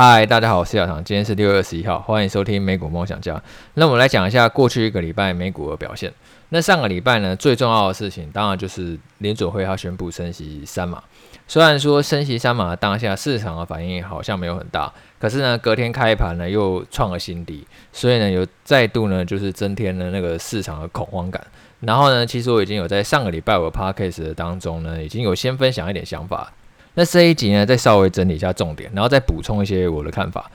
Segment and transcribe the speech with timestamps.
[0.00, 3.42] 嗨，大家好，我是小唐，今天是六月二十一号，欢迎收听美股梦想家。
[3.74, 6.14] 那我们来讲一下过去一个礼拜美股的表现。
[6.50, 11.02] 那上个礼拜呢，最重要的事情当然就是联准会它宣布升息三码。
[11.48, 21.44] 虽然说升息三码当下市场的反应好像没有很大，可是呢，隔天开盘呢又创了新低，所以呢有再度呢就是增添了那个市场的恐慌感。
[21.80, 26.52] 然后呢，其实我已经有在上个礼拜我的 podcast 当中呢，已经有先分享一点想法。
[26.98, 30.50] 那这一集呢，再稍微整理一下重点，然后再补充一些我的看法。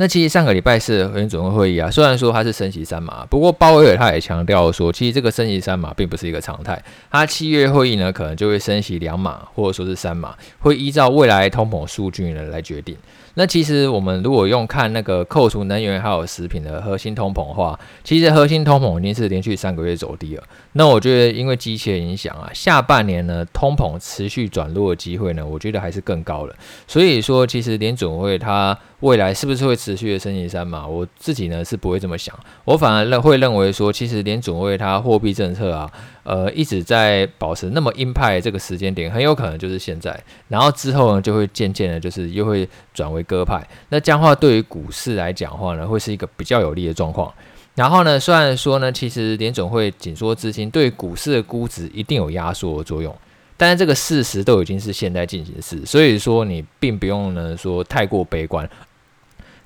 [0.00, 6.80] 那其实上个礼拜四联准会会议啊，虽然说它是升息三码，不过鲍威尔他也强调说，其实这个升息三码并不是一个常态。
[7.10, 12.96] 他七月会议呢，可能就会升息两码，或者说是三码，会依照未来通膨数据呢来决定。
[13.34, 20.42] 那其实我们如果用看那个扣除能源还有食品的核心通膨的话，其实核心通膨已经是连续三个月走低了。
[20.72, 26.54] 那我觉得因为机器的影响啊，下半年呢通膨持续转弱的机会呢，我觉得还是更高了。
[26.86, 30.84] 所以说，其实联准会它未来是不是会持续的升息三嘛？
[30.84, 35.88] 我自己呢是不会这么想，我反而认会认为说，其实联准会它货币政策啊，
[36.24, 43.64] 呃一直在保持那么鹰派这个时间点，很有可能就是现在，然后之后呢就会渐渐的，就是又会转为鸽派。
[43.90, 47.32] 那这样的话对于股市来讲的话呢，会是一个比较有利的状况。
[47.76, 53.14] 然后呢，虽然说呢，其实联准会紧缩资金对股市的估值一定有压缩的作用。
[53.60, 58.68] 但是这个事实都已经是现在进行式，所以说你并不用呢说太过悲观，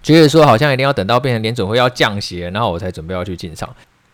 [0.02, 3.68] 觉得说好像一定要等到变成联准会要降息，然后我才准备要去进场。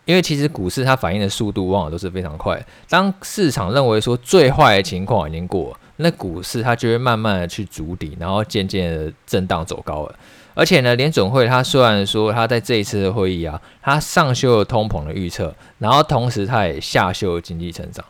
[0.05, 2.59] 因为其实股市它反应的速度往往都是非常快，
[2.89, 10.15] 当市场认为说最坏的情况已经过，那股市它就会慢慢的去筑底，然后渐渐的震荡走高了。
[10.55, 18.03] 而且呢，联准会它虽然说它在这一次的会议啊，它上修了通膨的预测，然后同时它也下修了经济成长。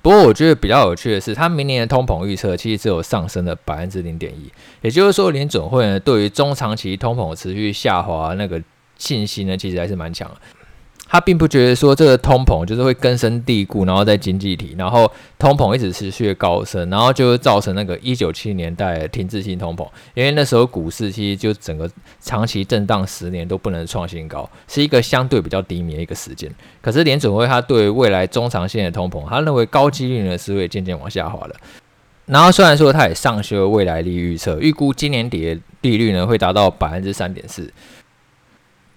[0.00, 8.62] 不过我觉得比较有趣的是，它明年的通膨预测其实只有上升了百分之零点一，也就是说，联准会呢对于中长期通膨持续下滑那个
[8.96, 10.36] 信心呢，其实还是蛮强的。
[11.10, 19.88] 他并不觉得说这个通膨就是会根深蒂固，然后在经济体，然后通膨一直持续的高升，然后就会造成那个一九七零年代的停滞性通膨。
[20.12, 26.50] 因为那时候股市其实就整个长期震荡十年都不能创新高，是一个相对比较低迷的一个时间。
[26.82, 31.54] 可是联准会他对未来中长线的通膨，他认为高几率呢是会渐渐往下滑的。
[32.26, 37.72] 然后虽然说他也上修未来利率预测，预估今年底的利率呢会达到百分之三点四。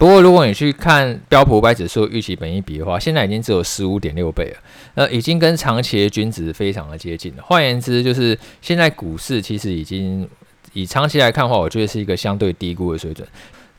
[0.01, 4.57] 不过，如果你去看标普五百指数预期本益比的话，现在已经只有十五点六倍了，
[4.95, 7.43] 呃，已经跟长期的均值非常的接近了。
[7.43, 10.27] 换言之，就是现在股市其实已经
[10.73, 13.27] 以长期来看的话，我觉得是一个相对低估的水准。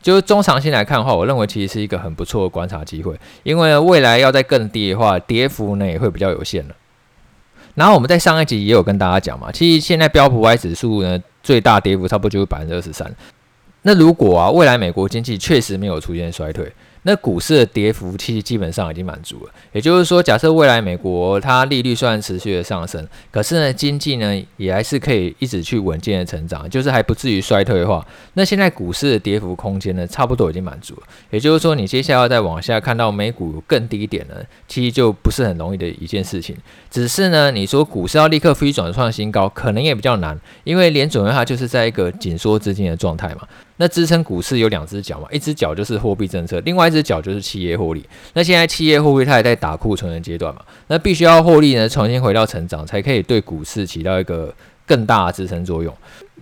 [0.00, 6.76] 就是中长期来看的话，我认为其实是一个很不错的观察机会，因为未来要再更低的话，跌幅呢也会比较有限了。
[7.74, 13.12] 然后我们在上一集也有跟大家讲嘛，其实现在标普五百指数呢最大跌幅差不多就是百分之二十三。
[13.82, 16.72] 那如果啊，未来美国经济确实没有出现衰退，
[17.02, 19.52] 那股市的跌幅其实基本上已经满足了。
[19.72, 31.02] 也就是说，假设未来美国它利率虽然持续的上升，可是呢，经济呢也还是可以一直去稳健的成长，就是还不至于衰退的话，那现在股市的跌幅空间呢，差不多已经满足了。
[31.30, 34.36] 也就是说，你接下来要再往下看到美股更低点呢，
[34.68, 36.56] 其实就不是很容易的一件事情。
[36.88, 43.40] 只是呢，你说股市要立刻飞转创新高，可能也比较难，因为联准会它就是在一个紧缩资金的状态嘛。
[43.82, 48.04] 那支撑股市有两只脚嘛，一只脚就是货币政策，另外一只脚就是企业获利。
[48.32, 54.54] 那现在企业获利它还在打库存的阶段嘛，那必须要获利呢，重新回到成长，才可以对股市起到一个
[54.86, 55.92] 更大的支撑作用。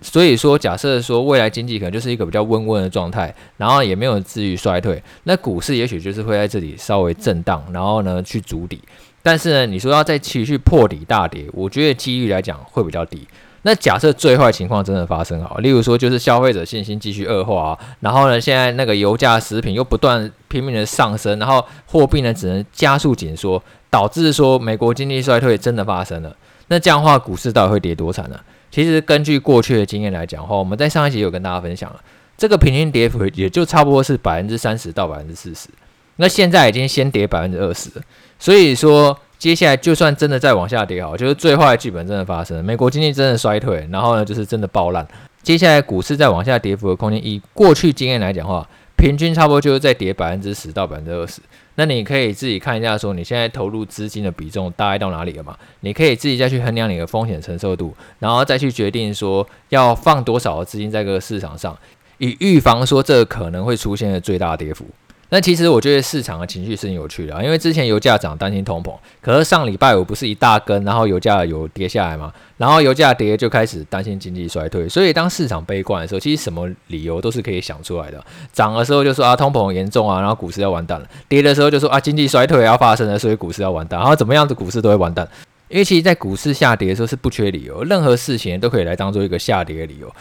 [0.03, 8.79] 所以说，假设说未来经济可能就是一个比较温温的状态，然后也没有至于衰退，那股市也许就是会在这里稍微震荡，然后呢去筑底。
[9.23, 13.27] 但是呢，你说要再继续破底大跌，我觉得机遇来讲会比较低。
[13.63, 23.61] 那假设最坏情况真的发生好，例如说就是消费者信心继续恶化啊，然后呢，现在那个油价、食品又不断拼命的上升，然后货币呢只能加速紧缩，
[23.91, 26.35] 导致说美国经济衰退真的发生了。
[26.69, 28.39] 那这样的话，股市到底会跌多惨呢？
[28.71, 32.01] 其实根据过去的经验来讲的话，我们在上一集有跟大家分享了，
[32.35, 35.69] 这个平均跌幅也就差不多是百分之三十到百分之四十。
[36.15, 37.91] 那现在已经先跌百分之二十，
[38.39, 39.15] 所以说。
[39.41, 45.03] 接下来就算真的再往下跌好，就是最坏的剧本真的发生，美国经济真的衰退，然后呢就是真的爆烂。
[45.41, 51.41] 接下来股市再往下跌幅的空间，以过去经验来讲话，平均差不多就是在跌百分之十到百分之二十。
[51.73, 55.57] 那你可以自己看一下，说你现在投入资金的比重大概到哪里了嘛？
[55.79, 61.75] 你可以自己再去衡量你的风险承受度，然后再去决定说要放多少的资金在这个市场上，
[62.19, 64.85] 以预防说这可能会出现的最大跌幅。
[65.33, 78.21] 那其实我觉得市场的情绪是很有趣的啊，因为之前油价涨担心通膨，可是上礼拜五不是一大根，然后油价有跌下来嘛，然后油价跌就开始担心经济衰退，所以当市场悲观的时候，其实什么理由都是可以想出来的。
[78.51, 83.97] 涨的时候就说啊通膨严重啊，然后股市要完蛋了；跌的时候就说啊经济衰退要发生了，所以股市要完蛋。
[83.97, 85.25] 然后怎么样子股市都会完蛋，
[85.69, 90.13] 因为其实，在股市下跌的时候是不缺理由，任何事情都可以来当做一个下跌的理由。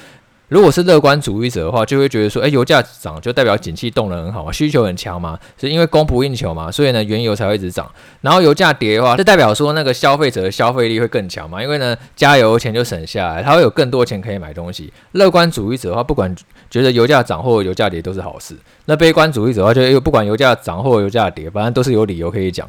[0.50, 7.88] 如果是乐观主义者的话，就会觉得说，诶，油价涨就代表景气动能很好嘛，需求很强嘛，是因为供不应求嘛，所以呢，原油才会一直涨。
[8.20, 14.92] 然后油价跌的话，就代表说那个消费者的消费力会更强嘛，因为呢，加油钱就省下来，他会有更多钱可以买东西。
[15.12, 16.34] 乐观主义者的话，不管
[16.68, 18.56] 觉得油价涨或油价跌都是好事。
[18.86, 22.68] 那悲观主义者的话，就又不管油价涨或油价跌，反正都是有理由可以讲。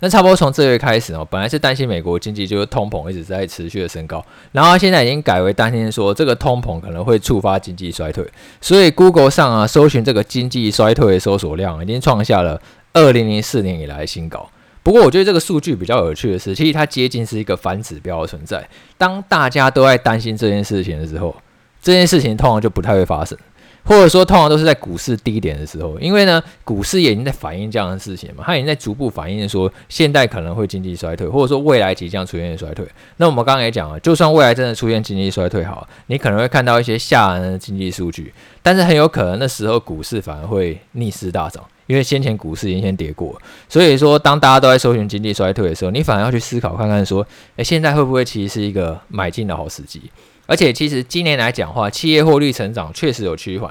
[0.00, 8.24] 那差不多从这月开始哦，本来是担心美国经济就是通膨一直在持续的升高，然后现在已经改为担心说这个通膨可能会触发经济衰退，
[8.60, 12.60] 所以 Google 上啊搜寻这个经济衰退的搜索量已经创下了
[12.92, 14.48] 二零零四年以来的新高。
[14.84, 18.66] 不过我觉得这个数据比较有趣的是，其实它接近是一个反指标的存在。
[18.96, 21.34] 当大家都在担心这件事情的时候，
[21.82, 23.36] 这件事情通常就不太会发生。
[23.84, 32.86] 或者说，通常都是在股市低点的时候，因为呢，股市也已经在反映这样的事情嘛，它已经在逐步反映说，现在可能会经济衰退，或者说未来即将出现衰退。
[33.16, 38.32] 那我们刚刚也讲了，就算未来真的出现经济衰退，好，你可能会看到一些吓人的经济数据，
[38.62, 43.40] 但是很有可能那时候股市反而会逆势大涨，因为先前股市已经先跌过。
[43.68, 47.26] 所以说，当大家都在搜寻经济衰退的时候，你反而要去思考看看说，
[47.56, 50.02] 诶，现在会不会其实是一个买进的好时机？
[50.48, 53.70] 而且其实今年来讲话，企业获利成长确实有趋缓，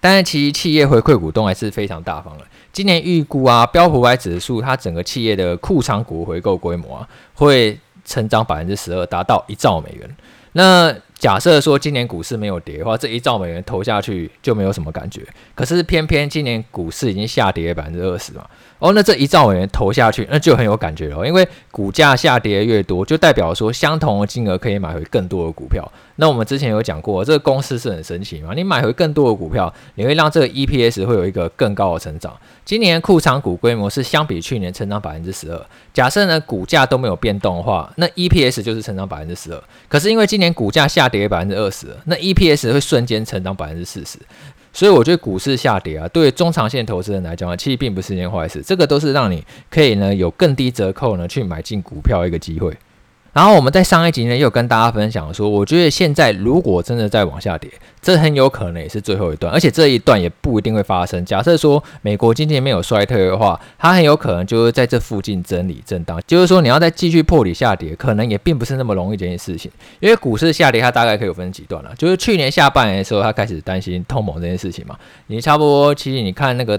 [0.00, 2.44] 但是其实企业回馈股东还是非常大方的。
[2.72, 10.16] 今年预估啊，标普五百指数它整个企业的库藏股回购规模啊，会成长百分之十二，达到一兆美元。
[10.52, 15.22] 那假设说今年股市没有跌的话，这一兆美元投下去就没有什么感觉。
[15.54, 18.44] 可是偏偏今年股市已经下跌百分之二十嘛。
[18.78, 21.26] 哦，那这一兆美元投下去，那就很有感觉了。
[21.26, 25.90] 因为股价下跌越多，就代表说相同的金额可以买回更多的股票。
[26.16, 28.52] 那我们之前有讲过，这个公式是很神奇嘛。
[28.54, 32.36] 你买回更多的股票，你会让这个 EPS 会有一个更高的成长。
[32.64, 35.66] 今年库藏股规模是相比去年成长百分之十二。
[35.94, 39.62] 假设呢股价都没有变动的话，那 EPS 就是成长百分之十二。
[39.88, 44.18] 可是因为今年股价下下跌百分之二十，那 EPS 会瞬间成长百分之四十。
[44.72, 48.62] 所以我觉得股市下跌啊，对中长线投资人来讲啊，其实并不是一件坏事。
[48.62, 52.74] 这个都是让你可以呢有更低折扣呢去买进股票一个机会。
[53.34, 57.68] 然后我们在上一集呢，又跟大家分享说，我觉得现在如果真的再往下跌，
[58.00, 61.22] 这很有可能也是最后一段，而且这一段也不一定会发生。
[61.26, 69.70] 假设说美国经济没有衰退的话，它很有可能就是在这附近整理震荡，就是说你要再继续破底下跌，可能也并不是那么容易这件事情。
[69.98, 74.96] 因为股市下跌，它大概可以有分几段了，就是去年下半年的时候，它开始担心通膨这件事情嘛，
[75.26, 76.78] 你差不多其实你看那个。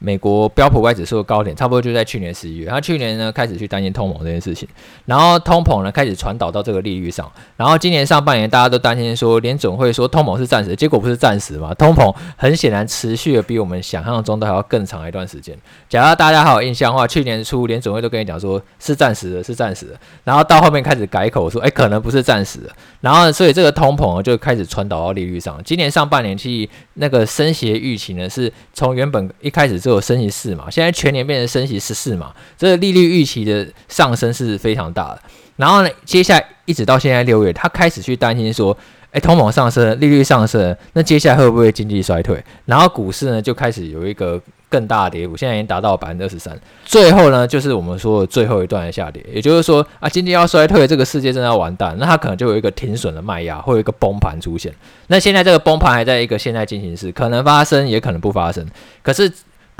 [0.00, 4.68] 美国标普外指数的高点差不多就在去年十一月，他去年呢开始去担心通膨这件事情，
[5.04, 15.56] 然后通膨呢开始传导到这个利率上，然后今年上半年大家都担心说联总会说通膨是暂时，结果不是暂时嘛，通膨很显然持续的比我们想象中的还要更长一段时间。
[15.88, 22.70] 假如大家还有印象的话，去年初联总会都跟你讲说是暂时的，是暂时的，然后到后面开始改口说，哎，可能不是暂时的，
[23.02, 25.60] 然后所以这个通膨就开始传导到利率上。
[25.62, 35.22] 今年上半年去那个升息的预期呢，是从原本一开始就有升息四嘛，现在全年变成升息十四嘛，这个利率预期的上升是非常大的。
[35.56, 38.76] 然后呢，接下来一直到现在六月，他开始去担心说，
[39.10, 42.42] 诶，通膨上升，利率上升，那接下来会不会经济衰退？
[42.64, 46.58] 然后股市呢就开始有一个更大的跌幅，现在已经达到百分之二十三。
[46.86, 54.72] 最后呢，就是我们说的最后一段的下跌，也就是说啊，经济要衰退，这个世界真的要完蛋，那它可能就有一个停损的卖压，会有一个崩盘出现。
[55.08, 58.64] 那现在这个崩盘还在一个现在进行时，可能发生，也可能不发生。
[59.02, 59.30] 可是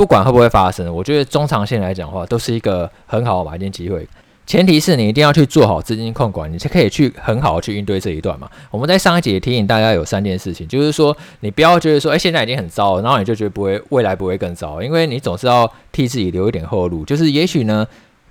[0.00, 4.08] 不管会不会发生，我觉得中长线来讲的话，都是一个很好的买进机会。
[4.46, 8.48] 前提是你一定要去做好资金控管，你才可以去很好的去应对这一段嘛。
[8.70, 17.04] 我们在上一集也提醒大家有三件事情，就是说你不要觉得说，哎，现在已经很糟，然后你就觉得不会，未来不会更糟，因为你总是要替自己留一点后路。
[17.04, 17.86] 就是也许呢，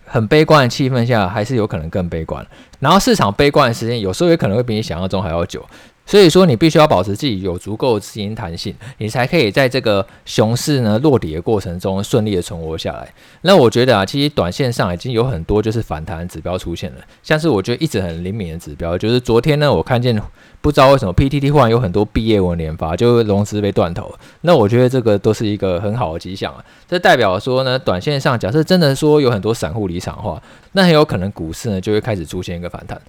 [0.05, 2.43] 很悲观的气氛下，还是有可能更悲观。
[2.79, 5.63] 然后市场悲观的时间，有时候也可能会比你想象中还要久。
[6.09, 13.13] 所以说，你必须要保持自己有足够的资金弹性，你才可以在这个熊市呢落底的过程中顺利的存活下来。
[13.41, 20.19] 那我觉得啊，其实短线上已经有很多就是反弹指标出现了，像是我觉得一直很灵敏的指标，就是昨天呢，我看见
[20.61, 24.11] 不知道为什么 PTT 忽然有很多毕业文连发，就融资被断头。
[24.41, 32.99] 那我觉得这个都是一个很好的迹象啊，这代表说呢，短线上假设真的说有很多散户离场的话，那很有可能股市呢就会开始出现一个反弹。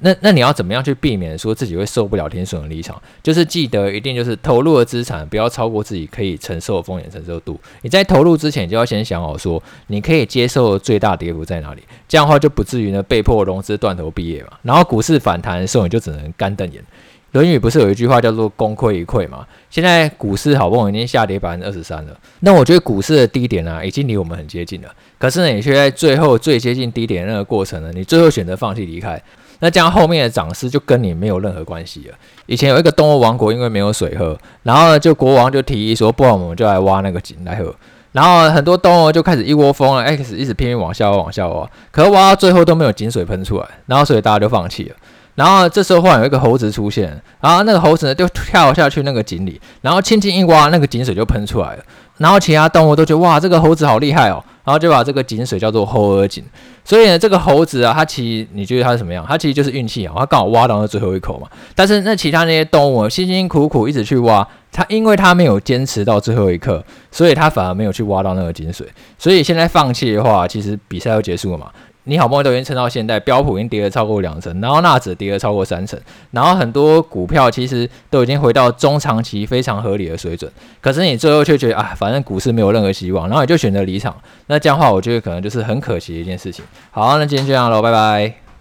[0.00, 3.00] 那那你要怎么样去避免说自己会受不了天损的离场？
[3.22, 7.60] 就是记得一定就是投入的资产不要超过自己可以承受的风险承受度。
[7.82, 14.50] 你在投入之前就要先想好说你可以接受最大跌幅在哪里，这样的话就不至于呢被迫融资断头毕业嘛。
[14.62, 16.82] 然后股市反弹的时候你就只能干瞪眼。
[17.32, 19.46] 《论语》不是有一句话叫做“功亏一篑”吗？
[19.70, 24.92] 现在股市好不容易已经下跌百分之二十三了，那我觉得股市的低点呢、已经离我们很接近了。
[25.16, 29.22] 可是呢，你却在最后最接近低点的那个过程呢，你最后选择放弃离开，
[29.60, 32.14] 那这样后面的涨势就跟你没有任何关系了。
[32.46, 37.74] 以前有一个动物王国，因为没有水喝，然后呢，就国王就提议说，不然我们就来挖那个井来喝。
[38.12, 44.96] 然后很多动物就开始一窝蜂了，X 一直拼命往下挖，往下挖，可是挖到最后都没有井水喷出来，然后所以大家就放弃了。
[45.36, 51.84] 然后这时候忽然有一个猴子出现，然后那个猴子呢就跳下去那个井里，然后轻轻一挖，那个井水就喷出来了。
[52.18, 56.44] 然后其他动物都觉得哇，这个猴子好厉害哦，然后就把这个井水叫做猴儿井。
[56.84, 59.24] 所以呢，这个猴子啊，它其实你觉得它是什么样？
[59.28, 61.48] 它其实就是运气好，它刚好挖到那最后一口嘛。
[61.74, 68.86] 但是那其他那些动物辛辛苦苦一直去挖，它因为它没有坚持到最后一刻，所以它反而没有去挖到那个井水。
[69.18, 71.70] 所以现在放弃的话，其实比赛要结束了嘛。
[72.10, 75.96] 你好不容易都已经撑到现在，标普已经跌了超过两成，然后纳指跌了超过三成，
[76.32, 80.50] 然后很多股票其实都已经回到中长期非常合理的水准，
[80.80, 84.16] 可是你最后却觉得啊，反正股市没有任何希望，然后你就选择离场，
[84.48, 86.64] 那这样的话，我觉得可能就是很可惜的一件事情。
[86.90, 88.40] 好，那今天就这样喽，拜拜。